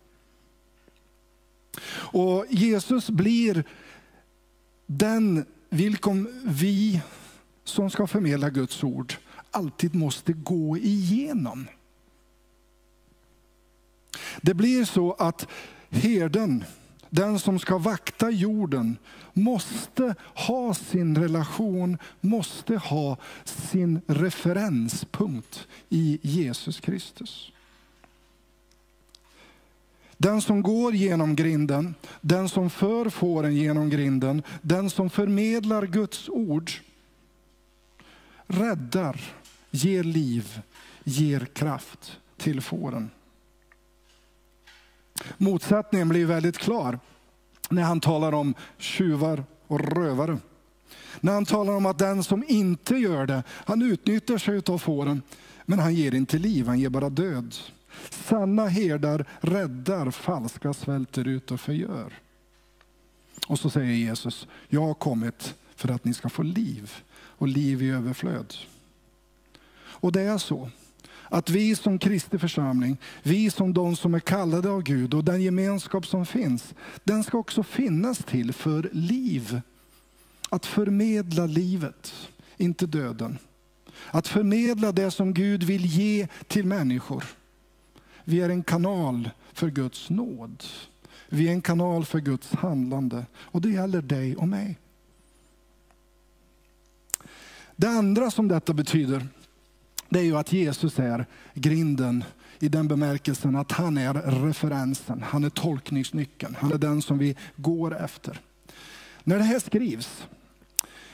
Och 1.89 2.47
Jesus 2.51 3.11
blir 3.11 3.65
den 4.87 5.45
vilken 5.69 6.43
vi 6.45 7.01
som 7.65 7.91
ska 7.91 8.07
förmedla 8.07 8.51
Guds 8.51 8.85
ord 8.85 9.15
alltid 9.51 9.95
måste 9.95 10.33
gå 10.33 10.77
igenom. 10.77 11.67
Det 14.41 14.55
blir 14.55 14.85
så 14.85 15.13
att 15.13 15.49
herden, 15.91 16.65
den 17.17 17.39
som 17.39 17.59
ska 17.59 17.79
vakta 17.79 18.31
jorden, 18.31 18.97
måste 19.33 20.15
ha 20.21 20.75
sin 20.75 21.17
relation, 21.19 21.99
måste 22.21 22.77
ha 22.77 23.17
sin 23.45 24.01
referenspunkt 24.07 25.67
i 25.89 26.19
Jesus 26.23 26.81
Kristus. 26.81 27.53
Den 30.17 30.43
som 30.43 30.63
går 30.63 30.95
genom 30.95 31.37
grinden, 31.37 31.95
den 32.21 32.49
som 32.49 32.71
för 32.71 33.11
fåren 33.11 33.57
genom 33.57 33.91
grinden, 33.91 34.43
den 34.63 34.91
som 34.91 35.11
förmedlar 35.11 35.87
Guds 35.87 36.29
ord, 36.29 36.71
räddar, 38.47 39.21
ger 39.71 40.05
liv, 40.05 40.61
ger 41.05 41.41
kraft 41.41 42.19
till 42.37 42.61
fåren. 42.61 43.11
Motsättningen 45.39 46.09
blir 46.09 46.27
väldigt 46.27 46.59
klar 46.59 46.99
när 47.71 47.83
han 47.83 48.01
talar 48.01 48.33
om 48.33 48.55
tjuvar 48.79 49.45
och 49.67 49.81
rövare. 49.81 50.39
När 51.21 51.33
han 51.33 51.45
talar 51.45 51.73
om 51.73 51.87
att 51.87 51.99
den 51.99 52.25
som 52.25 52.45
inte 52.49 52.95
gör 52.95 53.27
det, 53.27 53.43
han 53.49 53.83
utnyttjar 53.83 54.39
sig 54.39 54.63
av 54.67 54.79
fåren, 54.79 55.23
men 55.65 55.79
han 55.79 55.95
ger 55.95 56.15
inte 56.15 56.39
liv, 56.39 56.67
han 56.67 56.79
ger 56.79 56.89
bara 56.89 57.11
död. 57.11 57.55
Sanna 58.11 58.67
herdar 58.67 59.27
räddar, 59.41 60.11
falska 60.11 60.75
svälter 60.75 61.29
ut 61.29 61.51
och 61.51 61.61
förgör. 61.61 62.13
Och 63.47 63.59
så 63.59 63.71
säger 63.71 63.93
Jesus, 63.93 64.49
jag 64.69 64.81
har 64.81 64.95
kommit 64.95 65.55
för 65.75 65.91
att 65.91 66.05
ni 66.05 66.15
ska 66.15 66.29
få 66.29 66.43
liv 66.43 66.93
och 67.15 67.49
liv 67.49 67.83
i 67.83 67.91
överflöd. 67.91 68.55
Och 69.79 70.13
det 70.13 70.21
är 70.21 70.39
så 70.39 70.71
att 71.29 71.51
vi 71.51 71.77
som 71.77 71.99
Kristi 71.99 72.39
församling, 72.39 72.97
vi 73.23 73.51
som 73.51 73.75
de 73.75 73.97
som 73.97 74.15
är 74.15 74.21
kallade 74.21 74.71
av 74.71 74.83
Gud 74.83 75.15
och 75.15 75.25
den 75.25 75.43
gemenskap 75.43 76.07
som 76.07 76.27
finns, 76.27 76.75
den 77.05 77.25
ska 77.25 77.39
också 77.39 77.63
finnas 77.63 78.19
till 78.19 78.53
för 78.53 78.91
liv. 78.93 79.61
Att 80.49 80.67
förmedla 80.67 81.47
livet, 81.47 82.15
inte 82.57 82.87
döden. 82.87 83.39
Att 84.11 84.29
förmedla 84.29 84.93
det 84.93 85.11
som 85.11 85.35
Gud 85.35 85.63
vill 85.63 85.87
ge 85.87 86.29
till 86.47 86.67
människor. 86.67 87.25
Vi 88.25 88.41
är 88.41 88.49
en 88.49 88.63
kanal 88.63 89.31
för 89.53 89.71
Guds 89.71 90.11
nåd. 90.11 90.65
Vi 91.29 91.49
är 91.49 91.53
en 91.53 91.63
kanal 91.63 92.05
för 92.05 92.21
Guds 92.21 92.53
handlande. 92.53 93.27
Och 93.37 93.61
det 93.61 93.71
gäller 93.71 94.03
dig 94.03 94.37
och 94.37 94.49
mig. 94.49 94.79
Det 97.77 97.89
andra 97.89 98.31
som 98.31 98.49
detta 98.49 98.73
betyder, 98.73 99.27
det 100.09 100.19
är 100.19 100.25
ju 100.25 100.37
att 100.37 100.53
Jesus 100.53 100.99
är 100.99 101.27
grinden 101.55 102.25
i 102.59 102.69
den 102.69 102.89
bemärkelsen 102.89 103.57
att 103.57 103.73
han 103.73 103.99
är 103.99 104.15
referensen, 104.15 105.23
han 105.23 105.45
är 105.45 105.51
tolkningsnyckeln, 105.51 106.57
han 106.59 106.73
är 106.73 106.79
den 106.79 107.03
som 107.03 107.19
vi 107.19 107.37
går 107.57 108.05
efter. 108.05 108.41
När 109.25 109.39
det 109.39 109.45
här 109.45 109.59
skrivs, 109.59 110.27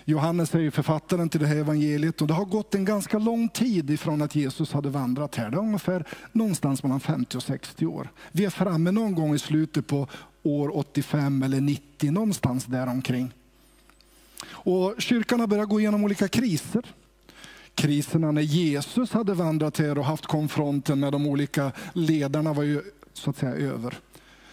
Johannes 0.04 0.54
är 0.54 0.58
ju 0.58 0.70
författaren 0.70 1.28
till 1.28 1.40
det 1.40 1.46
här 1.46 1.56
evangeliet 1.56 2.20
och 2.20 2.26
det 2.26 2.34
har 2.34 2.44
gått 2.44 2.74
en 2.74 2.84
ganska 2.84 3.18
lång 3.18 3.48
tid 3.48 3.90
ifrån 3.90 4.22
att 4.22 4.34
Jesus 4.34 4.72
hade 4.72 4.88
vandrat 4.88 5.36
här. 5.36 5.50
Det 5.50 5.56
är 5.56 5.60
ungefär 5.60 6.04
någonstans 6.32 6.82
mellan 6.82 7.00
50 7.00 7.36
och 7.36 7.42
60 7.42 7.86
år. 7.86 8.08
Vi 8.32 8.44
är 8.44 8.50
framme 8.50 8.90
någon 8.90 9.14
gång 9.14 9.34
i 9.34 9.38
slutet 9.38 9.86
på 9.86 10.08
år 10.42 10.76
85 10.76 11.42
eller 11.42 11.60
90, 11.60 12.10
någonstans 12.10 12.64
däromkring. 12.64 13.32
Och 14.44 14.94
kyrkan 14.98 15.40
har 15.40 15.46
börjat 15.46 15.68
gå 15.68 15.80
igenom 15.80 16.04
olika 16.04 16.28
kriser. 16.28 16.84
Kriserna 17.74 18.32
när 18.32 18.42
Jesus 18.42 19.12
hade 19.12 19.34
vandrat 19.34 19.78
här 19.78 19.98
och 19.98 20.04
haft 20.04 20.26
konfronten 20.26 21.00
med 21.00 21.12
de 21.12 21.26
olika 21.26 21.72
ledarna 21.92 22.52
var 22.52 22.62
ju 22.62 22.82
så 23.12 23.30
att 23.30 23.36
säga 23.36 23.52
över. 23.52 23.98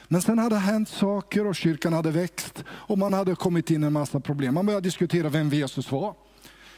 Men 0.07 0.21
sen 0.21 0.39
hade 0.39 0.55
det 0.55 0.59
hänt 0.59 0.89
saker 0.89 1.47
och 1.47 1.55
kyrkan 1.55 1.93
hade 1.93 2.11
växt 2.11 2.63
och 2.69 2.97
man 2.97 3.13
hade 3.13 3.35
kommit 3.35 3.71
in 3.71 3.83
i 3.83 3.87
en 3.87 3.93
massa 3.93 4.19
problem. 4.19 4.53
Man 4.53 4.65
började 4.65 4.87
diskutera 4.87 5.29
vem 5.29 5.49
Jesus 5.49 5.91
var. 5.91 6.13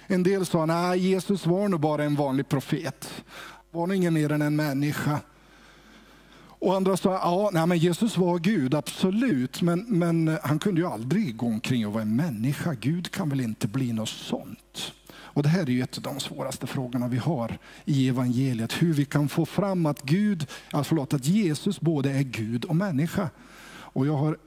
En 0.07 0.23
del 0.23 0.45
sa 0.45 0.65
nej 0.65 0.99
Jesus 0.99 1.45
var 1.45 1.67
nog 1.67 1.79
bara 1.79 2.03
en 2.03 2.15
vanlig 2.15 2.49
profet. 2.49 3.23
Var 3.71 3.87
nog 3.87 3.95
ingen 3.97 4.13
mer 4.13 4.31
än 4.31 4.41
en 4.41 4.55
människa. 4.55 5.19
Och 6.61 6.75
andra 6.75 6.97
sa, 6.97 7.13
ja, 7.13 7.49
nej, 7.53 7.67
men 7.67 7.77
Jesus 7.77 8.17
var 8.17 8.39
Gud, 8.39 8.75
absolut. 8.75 9.61
Men, 9.61 9.85
men 9.87 10.37
han 10.43 10.59
kunde 10.59 10.81
ju 10.81 10.87
aldrig 10.87 11.37
gå 11.37 11.45
omkring 11.45 11.87
och 11.87 11.93
vara 11.93 12.01
en 12.01 12.15
människa. 12.15 12.73
Gud 12.73 13.11
kan 13.11 13.29
väl 13.29 13.41
inte 13.41 13.67
bli 13.67 13.93
något 13.93 14.09
sånt. 14.09 14.93
Och 15.33 15.43
det 15.43 15.49
här 15.49 15.61
är 15.61 15.69
ju 15.69 15.81
ett 15.81 15.97
av 15.97 16.03
de 16.03 16.19
svåraste 16.19 16.67
frågorna 16.67 17.07
vi 17.07 17.17
har 17.17 17.57
i 17.85 18.09
evangeliet. 18.09 18.81
Hur 18.81 18.93
vi 18.93 19.05
kan 19.05 19.29
få 19.29 19.45
fram 19.45 19.85
att, 19.85 20.01
Gud, 20.01 20.47
alltså 20.71 20.89
förlåt, 20.89 21.13
att 21.13 21.25
Jesus 21.25 21.79
både 21.79 22.11
är 22.11 22.23
Gud 22.23 22.65
och 22.65 22.75
människa. 22.75 23.29
Och 23.93 24.07
jag 24.07 24.17
har 24.17 24.37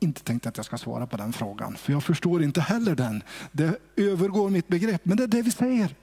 inte 0.00 0.22
tänkt 0.22 0.46
att 0.46 0.56
jag 0.56 0.66
ska 0.66 0.78
svara 0.78 1.06
på 1.06 1.16
den 1.16 1.32
frågan, 1.32 1.76
för 1.76 1.92
jag 1.92 2.04
förstår 2.04 2.42
inte 2.42 2.60
heller 2.60 2.94
den. 2.94 3.22
Det 3.52 3.78
övergår 3.96 4.50
mitt 4.50 4.68
begrepp, 4.68 5.04
men 5.04 5.16
det 5.16 5.22
är 5.22 5.28
det 5.28 5.42
vi 5.42 5.50
säger. 5.50 5.94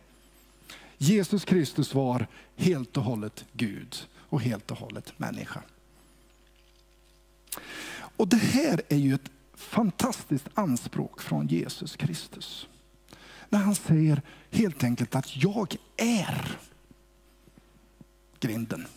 Jesus 0.98 1.46
Kristus 1.46 1.94
var 1.94 2.28
helt 2.56 2.98
och 2.98 3.04
hållet 3.04 3.46
Gud 3.54 3.96
och 4.18 4.42
helt 4.42 4.72
och 4.72 4.78
hållet 4.78 5.20
människa. 5.20 5.62
Och 8.18 8.28
det 8.28 8.38
här 8.38 8.82
är 8.90 8.98
ju 8.98 9.14
ett 9.14 9.32
fantastiskt 9.54 10.48
anspråk 10.54 11.22
från 11.22 11.48
Jesus 11.48 11.96
Kristus. 11.96 12.68
När 13.50 13.60
han 13.60 13.76
säger 13.76 14.22
helt 14.52 14.84
enkelt 14.84 15.16
att 15.16 15.38
jag 15.38 15.76
är 15.98 16.58
grinden. 18.40 18.88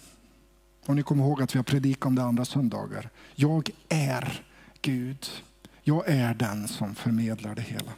Och 0.87 0.97
ni 0.97 1.03
kommer 1.03 1.25
ihåg 1.25 1.43
att 1.43 1.55
vi 1.55 1.59
har 1.59 1.65
predikat 1.65 2.07
om 2.07 2.15
det 2.15 2.23
andra 2.23 2.45
söndagar. 2.45 3.11
Jag 3.35 3.71
är 3.89 4.43
Gud. 4.83 5.27
Jag 5.83 6.09
är 6.09 6.35
den 6.35 6.69
som 6.69 6.95
förmedlar 6.95 7.55
det 7.55 7.63
hela. 7.63 7.93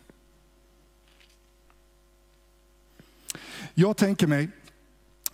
Jag 3.75 3.97
tänker 3.97 4.27
mig 4.27 4.49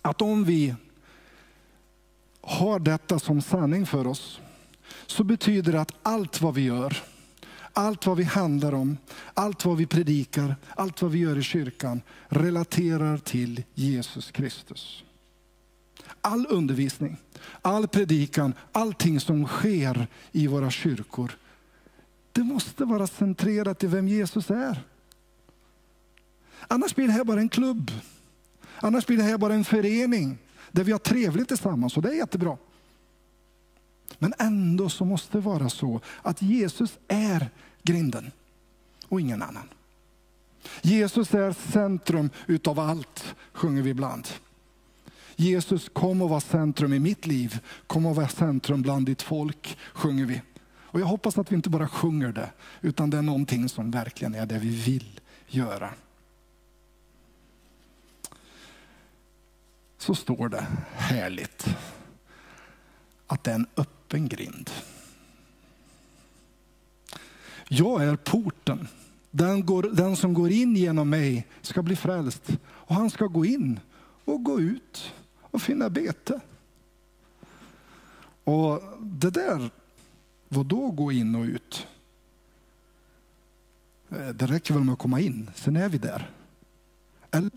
att 0.01 0.21
om 0.21 0.43
vi 0.43 0.75
har 2.41 2.79
detta 2.79 3.19
som 3.19 3.41
sanning 3.41 3.85
för 3.85 4.07
oss, 4.07 4.41
så 5.07 5.23
betyder 5.23 5.71
det 5.71 5.81
att 5.81 5.93
allt 6.03 6.41
vad 6.41 6.53
vi 6.53 6.61
gör, 6.61 7.03
allt 7.73 8.05
vad 8.05 8.17
vi 8.17 8.23
handlar 8.23 8.73
om, 8.73 8.97
allt 9.33 9.65
vad 9.65 9.77
vi 9.77 9.85
predikar, 9.85 10.55
allt 10.75 11.01
vad 11.01 11.11
vi 11.11 11.19
gör 11.19 11.37
i 11.37 11.43
kyrkan 11.43 12.01
relaterar 12.27 13.17
till 13.17 13.63
Jesus 13.73 14.31
Kristus. 14.31 15.03
All 16.21 16.47
undervisning, 16.49 17.17
all 17.61 17.87
predikan, 17.87 18.53
allting 18.71 19.19
som 19.19 19.47
sker 19.47 20.07
i 20.31 20.47
våra 20.47 20.69
kyrkor, 20.71 21.31
det 22.31 22.43
måste 22.43 22.85
vara 22.85 23.07
centrerat 23.07 23.79
till 23.79 23.89
vem 23.89 24.07
Jesus 24.07 24.49
är. 24.49 24.83
Annars 26.67 26.95
blir 26.95 27.07
det 27.07 27.13
här 27.13 27.23
bara 27.23 27.39
en 27.39 27.49
klubb. 27.49 27.91
Annars 28.79 29.05
blir 29.05 29.17
det 29.17 29.23
här 29.23 29.37
bara 29.37 29.53
en 29.53 29.65
förening 29.65 30.37
där 30.71 30.83
vi 30.83 30.91
har 30.91 30.99
trevligt 30.99 31.47
tillsammans 31.47 31.97
och 31.97 32.03
det 32.03 32.09
är 32.09 32.13
jättebra. 32.13 32.57
Men 34.19 34.33
ändå 34.39 34.89
så 34.89 35.05
måste 35.05 35.37
det 35.37 35.41
vara 35.41 35.69
så 35.69 36.01
att 36.21 36.41
Jesus 36.41 36.99
är 37.07 37.49
grinden 37.83 38.31
och 39.07 39.21
ingen 39.21 39.41
annan. 39.41 39.69
Jesus 40.81 41.33
är 41.33 41.51
centrum 41.51 42.29
utav 42.47 42.79
allt, 42.79 43.35
sjunger 43.53 43.81
vi 43.81 43.89
ibland. 43.89 44.27
Jesus 45.35 45.89
kom 45.93 46.21
att 46.21 46.29
vara 46.29 46.39
centrum 46.39 46.93
i 46.93 46.99
mitt 46.99 47.25
liv, 47.25 47.59
kom 47.87 48.05
att 48.05 48.15
vara 48.15 48.27
centrum 48.27 48.81
bland 48.81 49.05
ditt 49.05 49.21
folk, 49.21 49.77
sjunger 49.93 50.25
vi. 50.25 50.41
Och 50.69 50.99
jag 50.99 51.05
hoppas 51.05 51.37
att 51.37 51.51
vi 51.51 51.55
inte 51.55 51.69
bara 51.69 51.87
sjunger 51.87 52.31
det, 52.31 52.49
utan 52.81 53.09
det 53.09 53.17
är 53.17 53.21
någonting 53.21 53.69
som 53.69 53.91
verkligen 53.91 54.35
är 54.35 54.45
det 54.45 54.59
vi 54.59 54.69
vill 54.69 55.19
göra. 55.47 55.89
så 59.99 60.15
står 60.15 60.49
det 60.49 60.67
härligt 60.93 61.75
att 63.27 63.43
det 63.43 63.51
är 63.51 63.55
en 63.55 63.67
öppen 63.77 63.98
grind. 64.17 64.69
Jag 67.67 68.03
är 68.03 68.15
porten. 68.15 68.87
Den, 69.31 69.65
går, 69.65 69.83
den 69.83 70.15
som 70.15 70.33
går 70.33 70.51
in 70.51 70.75
genom 70.75 71.09
mig 71.09 71.47
ska 71.61 71.81
bli 71.81 71.95
frälst. 71.95 72.57
Och 72.65 72.95
han 72.95 73.09
ska 73.09 73.25
gå 73.25 73.45
in 73.45 73.79
och 74.25 74.43
gå 74.43 74.59
ut 74.59 75.13
och 75.41 75.61
finna 75.61 75.89
bete. 75.89 76.39
Och 78.43 78.81
det 78.99 79.29
där, 79.29 79.69
vad 80.47 80.65
då 80.65 80.91
gå 80.91 81.11
in 81.11 81.35
och 81.35 81.45
ut? 81.45 81.87
Eh, 84.09 84.27
det 84.27 84.45
räcker 84.45 84.73
väl 84.73 84.83
med 84.83 84.93
att 84.93 84.99
komma 84.99 85.19
in, 85.19 85.49
sen 85.55 85.75
är 85.75 85.89
vi 85.89 85.97
där. 85.97 86.29
Eller? 87.31 87.51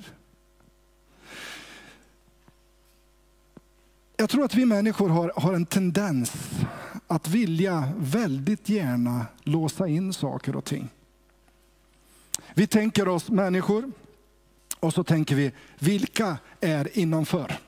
Jag 4.22 4.30
tror 4.30 4.44
att 4.44 4.54
vi 4.54 4.66
människor 4.66 5.08
har, 5.08 5.32
har 5.36 5.54
en 5.54 5.66
tendens 5.66 6.32
att 7.06 7.28
vilja 7.28 7.92
väldigt 7.98 8.68
gärna 8.68 9.26
låsa 9.42 9.88
in 9.88 10.12
saker 10.12 10.56
och 10.56 10.64
ting. 10.64 10.88
Vi 12.54 12.66
tänker 12.66 13.08
oss 13.08 13.30
människor 13.30 13.92
och 14.80 14.94
så 14.94 15.04
tänker 15.04 15.34
vi, 15.34 15.52
vilka 15.78 16.36
är 16.60 16.98
innanför? 16.98 17.58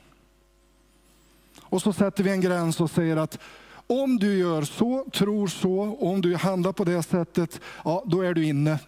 Och 1.61 1.81
så 1.81 1.93
sätter 1.93 2.23
vi 2.23 2.31
en 2.31 2.41
gräns 2.41 2.81
och 2.81 2.91
säger 2.91 3.17
att 3.17 3.39
om 3.87 4.17
du 4.17 4.37
gör 4.37 4.61
så, 4.61 5.05
tror 5.13 5.47
så, 5.47 5.97
om 5.99 6.21
du 6.21 6.35
handlar 6.35 6.71
på 6.71 6.83
det 6.83 7.03
sättet, 7.03 7.59
ja 7.83 8.03
då 8.05 8.21
är 8.21 8.33
du 8.33 8.45
inne. 8.45 8.79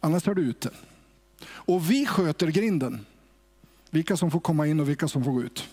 Annars 0.00 0.28
är 0.28 0.34
du 0.34 0.42
ute. 0.42 0.70
Och 1.44 1.90
vi 1.90 2.06
sköter 2.06 2.46
grinden. 2.46 3.06
Vilka 3.90 4.16
som 4.16 4.30
får 4.30 4.40
komma 4.40 4.66
in 4.66 4.80
och 4.80 4.88
vilka 4.88 5.08
som 5.08 5.24
får 5.24 5.32
gå 5.32 5.42
ut. 5.42 5.68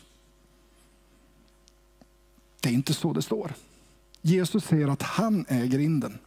Det 2.67 2.71
är 2.71 2.75
inte 2.75 2.93
så 2.93 3.13
det 3.13 3.21
står. 3.21 3.53
Jesus 4.21 4.65
säger 4.65 4.87
att 4.87 5.01
han 5.01 5.45
är 5.47 5.65
grinden. 5.65 6.17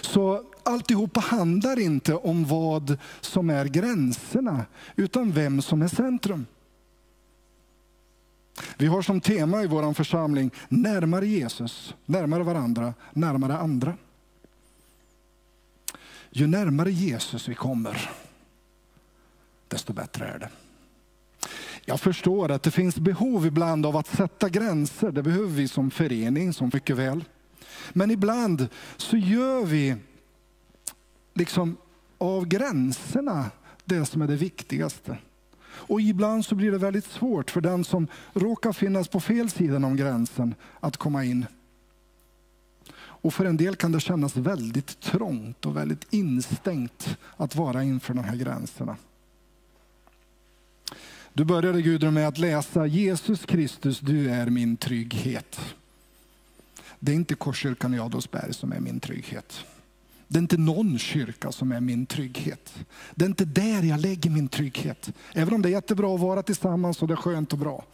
Så 0.00 0.44
alltihopa 0.62 1.20
handlar 1.20 1.78
inte 1.78 2.14
om 2.14 2.44
vad 2.44 2.98
som 3.20 3.50
är 3.50 3.64
gränserna, 3.64 4.66
utan 4.96 5.32
vem 5.32 5.62
som 5.62 5.82
är 5.82 5.88
centrum. 5.88 6.46
Vi 8.76 8.86
har 8.86 9.02
som 9.02 9.20
tema 9.20 9.62
i 9.62 9.66
vår 9.66 9.94
församling 9.94 10.50
närmare 10.68 11.26
Jesus, 11.26 11.94
närmare 12.06 12.42
varandra, 12.42 12.94
närmare 13.12 13.56
andra. 13.56 13.96
Ju 16.30 16.46
närmare 16.46 16.92
Jesus 16.92 17.48
vi 17.48 17.54
kommer, 17.54 18.10
desto 19.68 19.92
bättre 19.92 20.26
är 20.26 20.38
det. 20.38 20.48
Jag 21.84 22.00
förstår 22.00 22.50
att 22.50 22.62
det 22.62 22.70
finns 22.70 22.96
behov 22.96 23.46
ibland 23.46 23.86
av 23.86 23.96
att 23.96 24.06
sätta 24.06 24.48
gränser. 24.48 25.12
Det 25.12 25.22
behöver 25.22 25.48
vi 25.48 25.68
som 25.68 25.90
förening, 25.90 26.52
som 26.52 26.70
mycket 26.74 26.96
väl. 26.96 27.24
Men 27.92 28.10
ibland 28.10 28.68
så 28.96 29.16
gör 29.16 29.64
vi 29.64 29.96
liksom 31.34 31.76
av 32.18 32.46
gränserna 32.46 33.50
det 33.84 34.04
som 34.04 34.22
är 34.22 34.26
det 34.26 34.36
viktigaste. 34.36 35.18
Och 35.64 36.00
ibland 36.00 36.44
så 36.44 36.54
blir 36.54 36.72
det 36.72 36.78
väldigt 36.78 37.04
svårt 37.04 37.50
för 37.50 37.60
den 37.60 37.84
som 37.84 38.06
råkar 38.32 38.72
finnas 38.72 39.08
på 39.08 39.20
fel 39.20 39.50
sidan 39.50 39.84
om 39.84 39.96
gränsen 39.96 40.54
att 40.80 40.96
komma 40.96 41.24
in. 41.24 41.46
Och 42.94 43.34
för 43.34 43.44
en 43.44 43.56
del 43.56 43.76
kan 43.76 43.92
det 43.92 44.00
kännas 44.00 44.36
väldigt 44.36 45.00
trångt 45.00 45.66
och 45.66 45.76
väldigt 45.76 46.06
instängt 46.10 47.16
att 47.36 47.56
vara 47.56 47.82
inför 47.82 48.14
de 48.14 48.24
här 48.24 48.36
gränserna. 48.36 48.96
Du 51.34 51.44
började 51.44 51.82
Gudrun 51.82 52.14
med 52.14 52.28
att 52.28 52.38
läsa 52.38 52.86
Jesus 52.86 53.46
Kristus, 53.46 54.00
du 54.00 54.30
är 54.30 54.46
min 54.46 54.76
trygghet. 54.76 55.60
Det 56.98 57.12
är 57.12 57.16
inte 57.16 57.34
Korskyrkan 57.34 57.94
i 57.94 57.98
Adolfsberg 57.98 58.54
som 58.54 58.72
är 58.72 58.80
min 58.80 59.00
trygghet. 59.00 59.64
Det 60.28 60.38
är 60.38 60.42
inte 60.42 60.56
någon 60.56 60.98
kyrka 60.98 61.52
som 61.52 61.72
är 61.72 61.80
min 61.80 62.06
trygghet. 62.06 62.74
Det 63.14 63.24
är 63.24 63.28
inte 63.28 63.44
där 63.44 63.82
jag 63.82 64.00
lägger 64.00 64.30
min 64.30 64.48
trygghet. 64.48 65.12
Även 65.34 65.54
om 65.54 65.62
det 65.62 65.68
är 65.68 65.70
jättebra 65.70 66.14
att 66.14 66.20
vara 66.20 66.42
tillsammans 66.42 67.02
och 67.02 67.08
det 67.08 67.14
är 67.14 67.16
skönt 67.16 67.52
och 67.52 67.58
bra. 67.58 67.84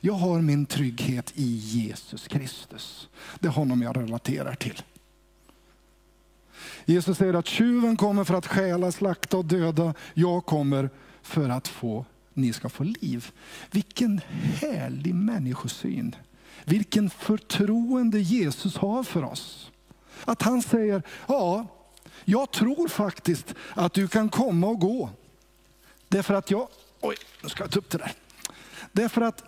Jag 0.00 0.14
har 0.14 0.40
min 0.40 0.66
trygghet 0.66 1.32
i 1.34 1.56
Jesus 1.56 2.28
Kristus. 2.28 3.08
Det 3.40 3.46
är 3.48 3.52
honom 3.52 3.82
jag 3.82 3.96
relaterar 3.96 4.54
till. 4.54 4.82
Jesus 6.84 7.18
säger 7.18 7.34
att 7.34 7.46
tjuven 7.46 7.96
kommer 7.96 8.24
för 8.24 8.34
att 8.34 8.46
stjäla, 8.46 8.92
slakta 8.92 9.36
och 9.36 9.44
döda. 9.44 9.94
Jag 10.14 10.46
kommer 10.46 10.90
för 11.22 11.48
att 11.48 11.68
få, 11.68 12.04
ni 12.38 12.52
ska 12.52 12.68
få 12.68 12.84
liv. 12.84 13.30
Vilken 13.70 14.20
härlig 14.60 15.14
människosyn. 15.14 16.16
Vilken 16.64 17.10
förtroende 17.10 18.20
Jesus 18.20 18.76
har 18.76 19.02
för 19.02 19.24
oss. 19.24 19.70
Att 20.24 20.42
han 20.42 20.62
säger, 20.62 21.02
ja, 21.28 21.66
jag 22.24 22.50
tror 22.50 22.88
faktiskt 22.88 23.54
att 23.74 23.92
du 23.92 24.08
kan 24.08 24.28
komma 24.28 24.66
och 24.66 24.80
gå. 24.80 25.10
Därför 26.08 26.34
att 26.34 26.50
jag, 26.50 26.68
oj, 27.00 27.16
nu 27.42 27.48
ska 27.48 27.62
jag 27.62 27.70
ta 27.70 27.78
upp 27.78 27.90
det 27.90 27.98
där. 27.98 28.12
Därför 28.92 29.20
att 29.20 29.44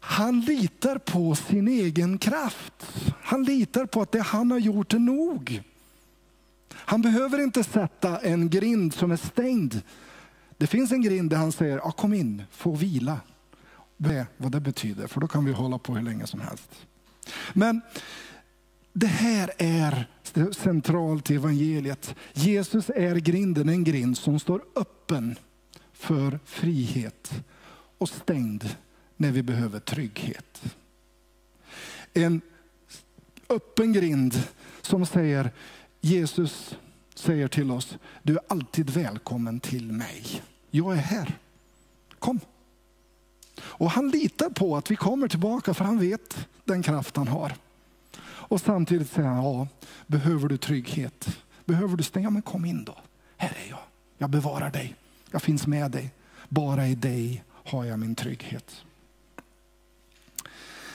han 0.00 0.40
litar 0.40 0.98
på 0.98 1.34
sin 1.34 1.68
egen 1.68 2.18
kraft. 2.18 2.86
Han 3.22 3.44
litar 3.44 3.86
på 3.86 4.02
att 4.02 4.12
det 4.12 4.22
han 4.22 4.50
har 4.50 4.58
gjort 4.58 4.94
är 4.94 4.98
nog. 4.98 5.62
Han 6.74 7.02
behöver 7.02 7.38
inte 7.38 7.64
sätta 7.64 8.18
en 8.18 8.50
grind 8.50 8.94
som 8.94 9.10
är 9.10 9.16
stängd. 9.16 9.80
Det 10.60 10.66
finns 10.66 10.92
en 10.92 11.02
grind 11.02 11.30
där 11.30 11.36
han 11.36 11.52
säger, 11.52 11.76
ja, 11.76 11.90
kom 11.90 12.14
in, 12.14 12.42
få 12.50 12.72
vila. 12.72 13.20
Det 13.96 14.26
vad 14.36 14.52
det 14.52 14.60
betyder, 14.60 15.06
för 15.06 15.20
då 15.20 15.28
kan 15.28 15.44
vi 15.44 15.52
hålla 15.52 15.78
på 15.78 15.94
hur 15.94 16.02
länge 16.02 16.26
som 16.26 16.40
helst. 16.40 16.86
Men 17.52 17.80
det 18.92 19.06
här 19.06 19.50
är 19.58 20.08
centralt 20.52 21.30
i 21.30 21.34
evangeliet. 21.34 22.14
Jesus 22.32 22.90
är 22.90 23.16
grinden, 23.16 23.68
en 23.68 23.84
grind 23.84 24.18
som 24.18 24.40
står 24.40 24.62
öppen 24.76 25.36
för 25.92 26.38
frihet 26.44 27.44
och 27.98 28.08
stängd 28.08 28.68
när 29.16 29.30
vi 29.30 29.42
behöver 29.42 29.80
trygghet. 29.80 30.62
En 32.12 32.40
öppen 33.48 33.92
grind 33.92 34.42
som 34.82 35.06
säger, 35.06 35.50
Jesus 36.00 36.76
säger 37.20 37.48
till 37.48 37.70
oss, 37.70 37.98
du 38.22 38.32
är 38.32 38.40
alltid 38.48 38.90
välkommen 38.90 39.60
till 39.60 39.92
mig. 39.92 40.42
Jag 40.70 40.92
är 40.92 41.00
här. 41.00 41.38
Kom. 42.18 42.40
Och 43.60 43.90
han 43.90 44.10
litar 44.10 44.50
på 44.50 44.76
att 44.76 44.90
vi 44.90 44.96
kommer 44.96 45.28
tillbaka 45.28 45.74
för 45.74 45.84
han 45.84 45.98
vet 45.98 46.48
den 46.64 46.82
kraft 46.82 47.16
han 47.16 47.28
har. 47.28 47.52
Och 48.22 48.60
samtidigt 48.60 49.10
säger 49.10 49.28
han, 49.28 49.44
ja, 49.44 49.68
behöver 50.06 50.48
du 50.48 50.56
trygghet? 50.56 51.38
Behöver 51.64 51.96
du 51.96 52.02
stänga? 52.02 52.30
Men 52.30 52.42
kom 52.42 52.64
in 52.64 52.84
då. 52.84 52.96
Här 53.36 53.56
är 53.66 53.70
jag. 53.70 53.78
Jag 54.18 54.30
bevarar 54.30 54.70
dig. 54.70 54.94
Jag 55.30 55.42
finns 55.42 55.66
med 55.66 55.90
dig. 55.90 56.10
Bara 56.48 56.86
i 56.86 56.94
dig 56.94 57.44
har 57.50 57.84
jag 57.84 57.98
min 57.98 58.14
trygghet. 58.14 58.84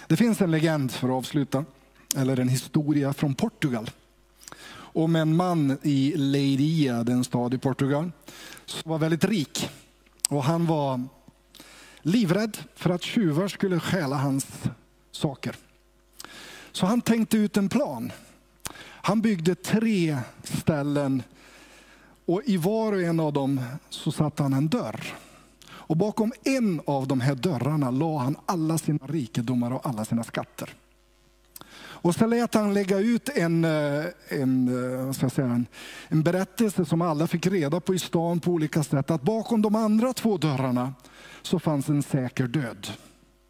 Det 0.08 0.18
finns 0.18 0.42
en 0.42 0.52
legend 0.52 0.92
för 0.92 1.08
att 1.08 1.14
avsluta, 1.14 1.66
eller 2.16 2.40
en 2.40 2.50
historia 2.50 3.14
från 3.14 3.36
Portugal. 3.36 3.90
Om 4.96 5.16
en 5.16 5.36
man 5.36 5.78
i 5.82 6.14
Leiria, 6.18 7.04
den 7.04 7.24
stad 7.24 7.54
i 7.54 7.58
Portugal, 7.58 8.12
som 8.66 8.92
var 8.92 9.00
väldigt 9.00 9.24
rik. 9.24 9.70
Och 10.30 10.44
han 10.44 10.66
var 10.66 11.04
livrädd 12.02 12.58
för 12.76 12.90
att 12.90 13.04
tjuvar 13.04 13.48
skulle 13.48 13.80
stjäla 13.80 14.16
hans 14.16 14.48
saker. 15.12 15.56
Så 16.72 16.86
han 16.86 17.02
tänkte 17.02 17.38
ut 17.38 17.58
en 17.58 17.70
plan. 17.70 18.12
Han 18.82 19.22
byggde 19.22 19.56
tre 19.56 20.18
ställen 20.44 21.24
och 22.26 22.42
i 22.46 22.58
var 22.58 22.94
och 22.94 23.02
en 23.02 23.20
av 23.20 23.34
dem 23.34 23.62
så 23.90 24.12
satte 24.12 24.44
han 24.44 24.54
en 24.54 24.68
dörr. 24.68 25.16
Och 25.68 25.98
bakom 25.98 26.34
en 26.44 26.82
av 26.86 27.08
de 27.08 27.22
här 27.22 27.36
dörrarna 27.36 27.92
la 27.92 28.18
han 28.18 28.38
alla 28.46 28.78
sina 28.78 29.08
rikedomar 29.08 29.72
och 29.72 29.86
alla 29.88 30.06
sina 30.06 30.24
skatter. 30.24 30.74
Och 32.06 32.16
så 32.16 32.28
lät 32.28 32.54
han 32.54 32.74
lägga 32.74 33.00
ut 33.00 33.30
en, 33.30 33.66
eh, 33.66 34.06
en, 34.28 34.68
eh, 34.68 35.06
vad 35.06 35.16
ska 35.16 35.30
säga, 35.30 35.48
en, 35.48 35.68
en 36.08 36.24
berättelse 36.24 36.86
som 36.86 37.02
alla 37.02 37.28
fick 37.28 37.48
reda 37.48 37.80
på 37.80 37.96
i 37.96 38.00
stan 38.00 38.40
på 38.40 38.52
olika 38.52 38.84
sätt. 38.84 39.12
Att 39.12 39.22
bakom 39.22 39.62
de 39.62 39.76
andra 39.76 40.14
två 40.14 40.38
dörrarna 40.38 40.94
så 41.42 41.60
fanns 41.60 41.90
en 41.90 42.04
säker 42.04 42.48
död. 42.48 42.88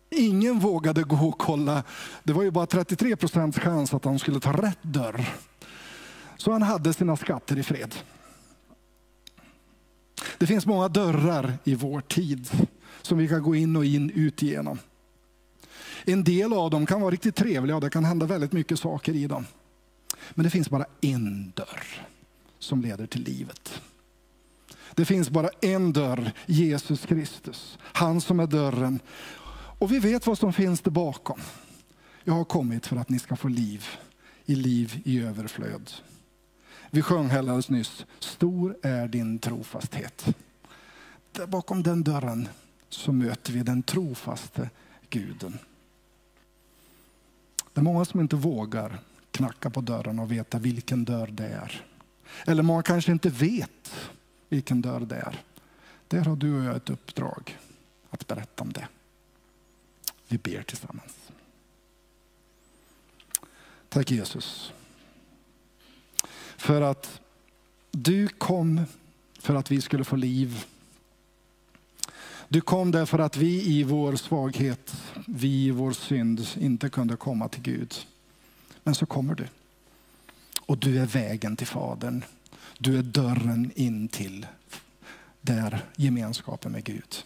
Ingen 0.10 0.60
vågade 0.60 1.04
gå 1.04 1.16
och 1.16 1.38
kolla. 1.38 1.84
Det 2.24 2.34
var 2.34 2.44
ju 2.44 2.52
bara 2.52 2.66
33 2.66 3.16
procents 3.16 3.60
chans 3.60 3.94
att 3.94 4.06
han 4.06 4.20
skulle 4.20 4.40
ta 4.40 4.52
rätt 4.54 4.84
dörr. 4.84 5.30
Så 6.38 6.52
han 6.52 6.62
hade 6.62 6.94
sina 6.94 7.18
skatter 7.18 7.58
i 7.58 7.64
fred. 7.64 7.96
Det 10.38 10.48
finns 10.48 10.66
många 10.66 10.88
dörrar 10.88 11.54
i 11.64 11.76
vår 11.76 12.02
tid 12.02 12.50
som 13.02 13.18
vi 13.18 13.28
kan 13.28 13.44
gå 13.44 13.56
in 13.56 13.76
och 13.76 13.86
in 13.86 14.10
ut 14.10 14.44
igenom. 14.44 14.80
En 16.06 16.24
del 16.24 16.54
av 16.54 16.70
dem 16.70 16.86
kan 16.86 17.02
vara 17.02 17.12
riktigt 17.12 17.36
trevliga 17.36 17.76
och 17.76 17.82
det 17.82 17.90
kan 17.90 18.06
hända 18.06 18.26
väldigt 18.26 18.52
mycket 18.52 18.80
saker 18.80 19.14
i 19.14 19.28
dem. 19.28 19.46
Men 20.34 20.44
det 20.44 20.50
finns 20.50 20.70
bara 20.70 20.86
en 21.02 21.52
dörr 21.56 22.08
som 22.60 22.82
leder 22.82 23.06
till 23.06 23.24
livet. 23.24 23.82
Det 24.96 25.06
finns 25.06 25.30
bara 25.30 25.50
en 25.62 25.94
dörr, 25.94 26.32
Jesus 26.46 27.06
Kristus. 27.06 27.78
Han 27.82 28.22
som 28.22 28.40
är 28.40 28.48
dörren. 28.48 29.00
Och 29.80 29.92
vi 29.92 30.00
vet 30.00 30.28
vad 30.28 30.38
som 30.38 30.54
finns 30.54 30.82
där 30.82 30.92
bakom. 30.92 31.40
Jag 32.24 32.34
har 32.34 32.46
kommit 32.46 32.88
för 32.88 32.96
att 32.96 33.10
ni 33.10 33.20
ska 33.20 33.36
få 33.36 33.48
liv, 33.48 33.86
i 34.46 34.56
liv 34.56 35.02
i 35.06 35.22
överflöd. 35.22 35.92
Vi 36.92 37.02
sjöng 37.02 37.30
här 37.30 37.40
alldeles 37.40 37.70
nyss, 37.70 38.06
stor 38.20 38.78
är 38.82 39.08
din 39.08 39.40
trofasthet. 39.40 40.36
Där 41.32 41.48
bakom 41.48 41.84
den 41.84 42.04
dörren 42.04 42.48
så 42.90 43.12
möter 43.12 43.54
vi 43.54 43.64
den 43.64 43.84
trofaste 43.84 44.70
guden. 45.10 45.60
Det 47.76 47.82
är 47.82 47.84
många 47.84 48.06
som 48.06 48.20
inte 48.20 48.36
vågar 48.36 49.00
knacka 49.32 49.70
på 49.70 49.82
dörren 49.82 50.20
och 50.20 50.32
veta 50.32 50.60
vilken 50.60 51.06
dörr 51.06 51.28
det 51.28 51.48
är. 51.48 51.86
Eller 52.46 52.64
många 52.64 52.84
kanske 52.84 53.12
inte 53.12 53.30
vet 53.30 54.10
vilken 54.50 54.82
dörr 54.82 55.00
det 55.00 55.16
är. 55.16 55.44
Där 56.08 56.26
har 56.26 56.36
du 56.36 56.60
och 56.60 56.64
jag 56.64 56.76
ett 56.76 56.90
uppdrag 56.90 57.58
att 58.10 58.28
berätta 58.28 58.64
om 58.64 58.74
det. 58.74 58.88
Vi 60.28 60.38
ber 60.38 60.64
tillsammans. 60.64 61.32
Tack 63.90 64.12
Jesus. 64.12 64.74
För 66.58 66.82
att 66.82 67.22
du 67.92 68.28
kom 68.28 68.82
för 69.40 69.56
att 69.56 69.72
vi 69.72 69.82
skulle 69.82 70.04
få 70.04 70.16
liv. 70.16 70.66
Du 72.56 72.62
kom 72.62 72.92
därför 72.92 73.20
att 73.20 73.38
vi 73.38 73.64
i 73.64 73.84
vår 73.84 74.16
svaghet, 74.16 74.96
vi 75.28 75.66
i 75.66 75.72
vår 75.72 75.92
synd 75.92 76.48
inte 76.60 76.90
kunde 76.90 77.16
komma 77.16 77.50
till 77.50 77.62
Gud. 77.62 77.96
Men 78.84 78.96
så 78.96 79.06
kommer 79.06 79.36
du. 79.36 79.48
Och 80.60 80.78
du 80.78 81.00
är 81.00 81.06
vägen 81.06 81.56
till 81.56 81.68
Fadern. 81.68 82.24
Du 82.78 82.98
är 82.98 83.04
dörren 83.04 83.72
in 83.76 84.08
till 84.08 84.48
där 85.42 85.86
gemenskapen 85.96 86.72
med 86.72 86.84
Gud. 86.84 87.24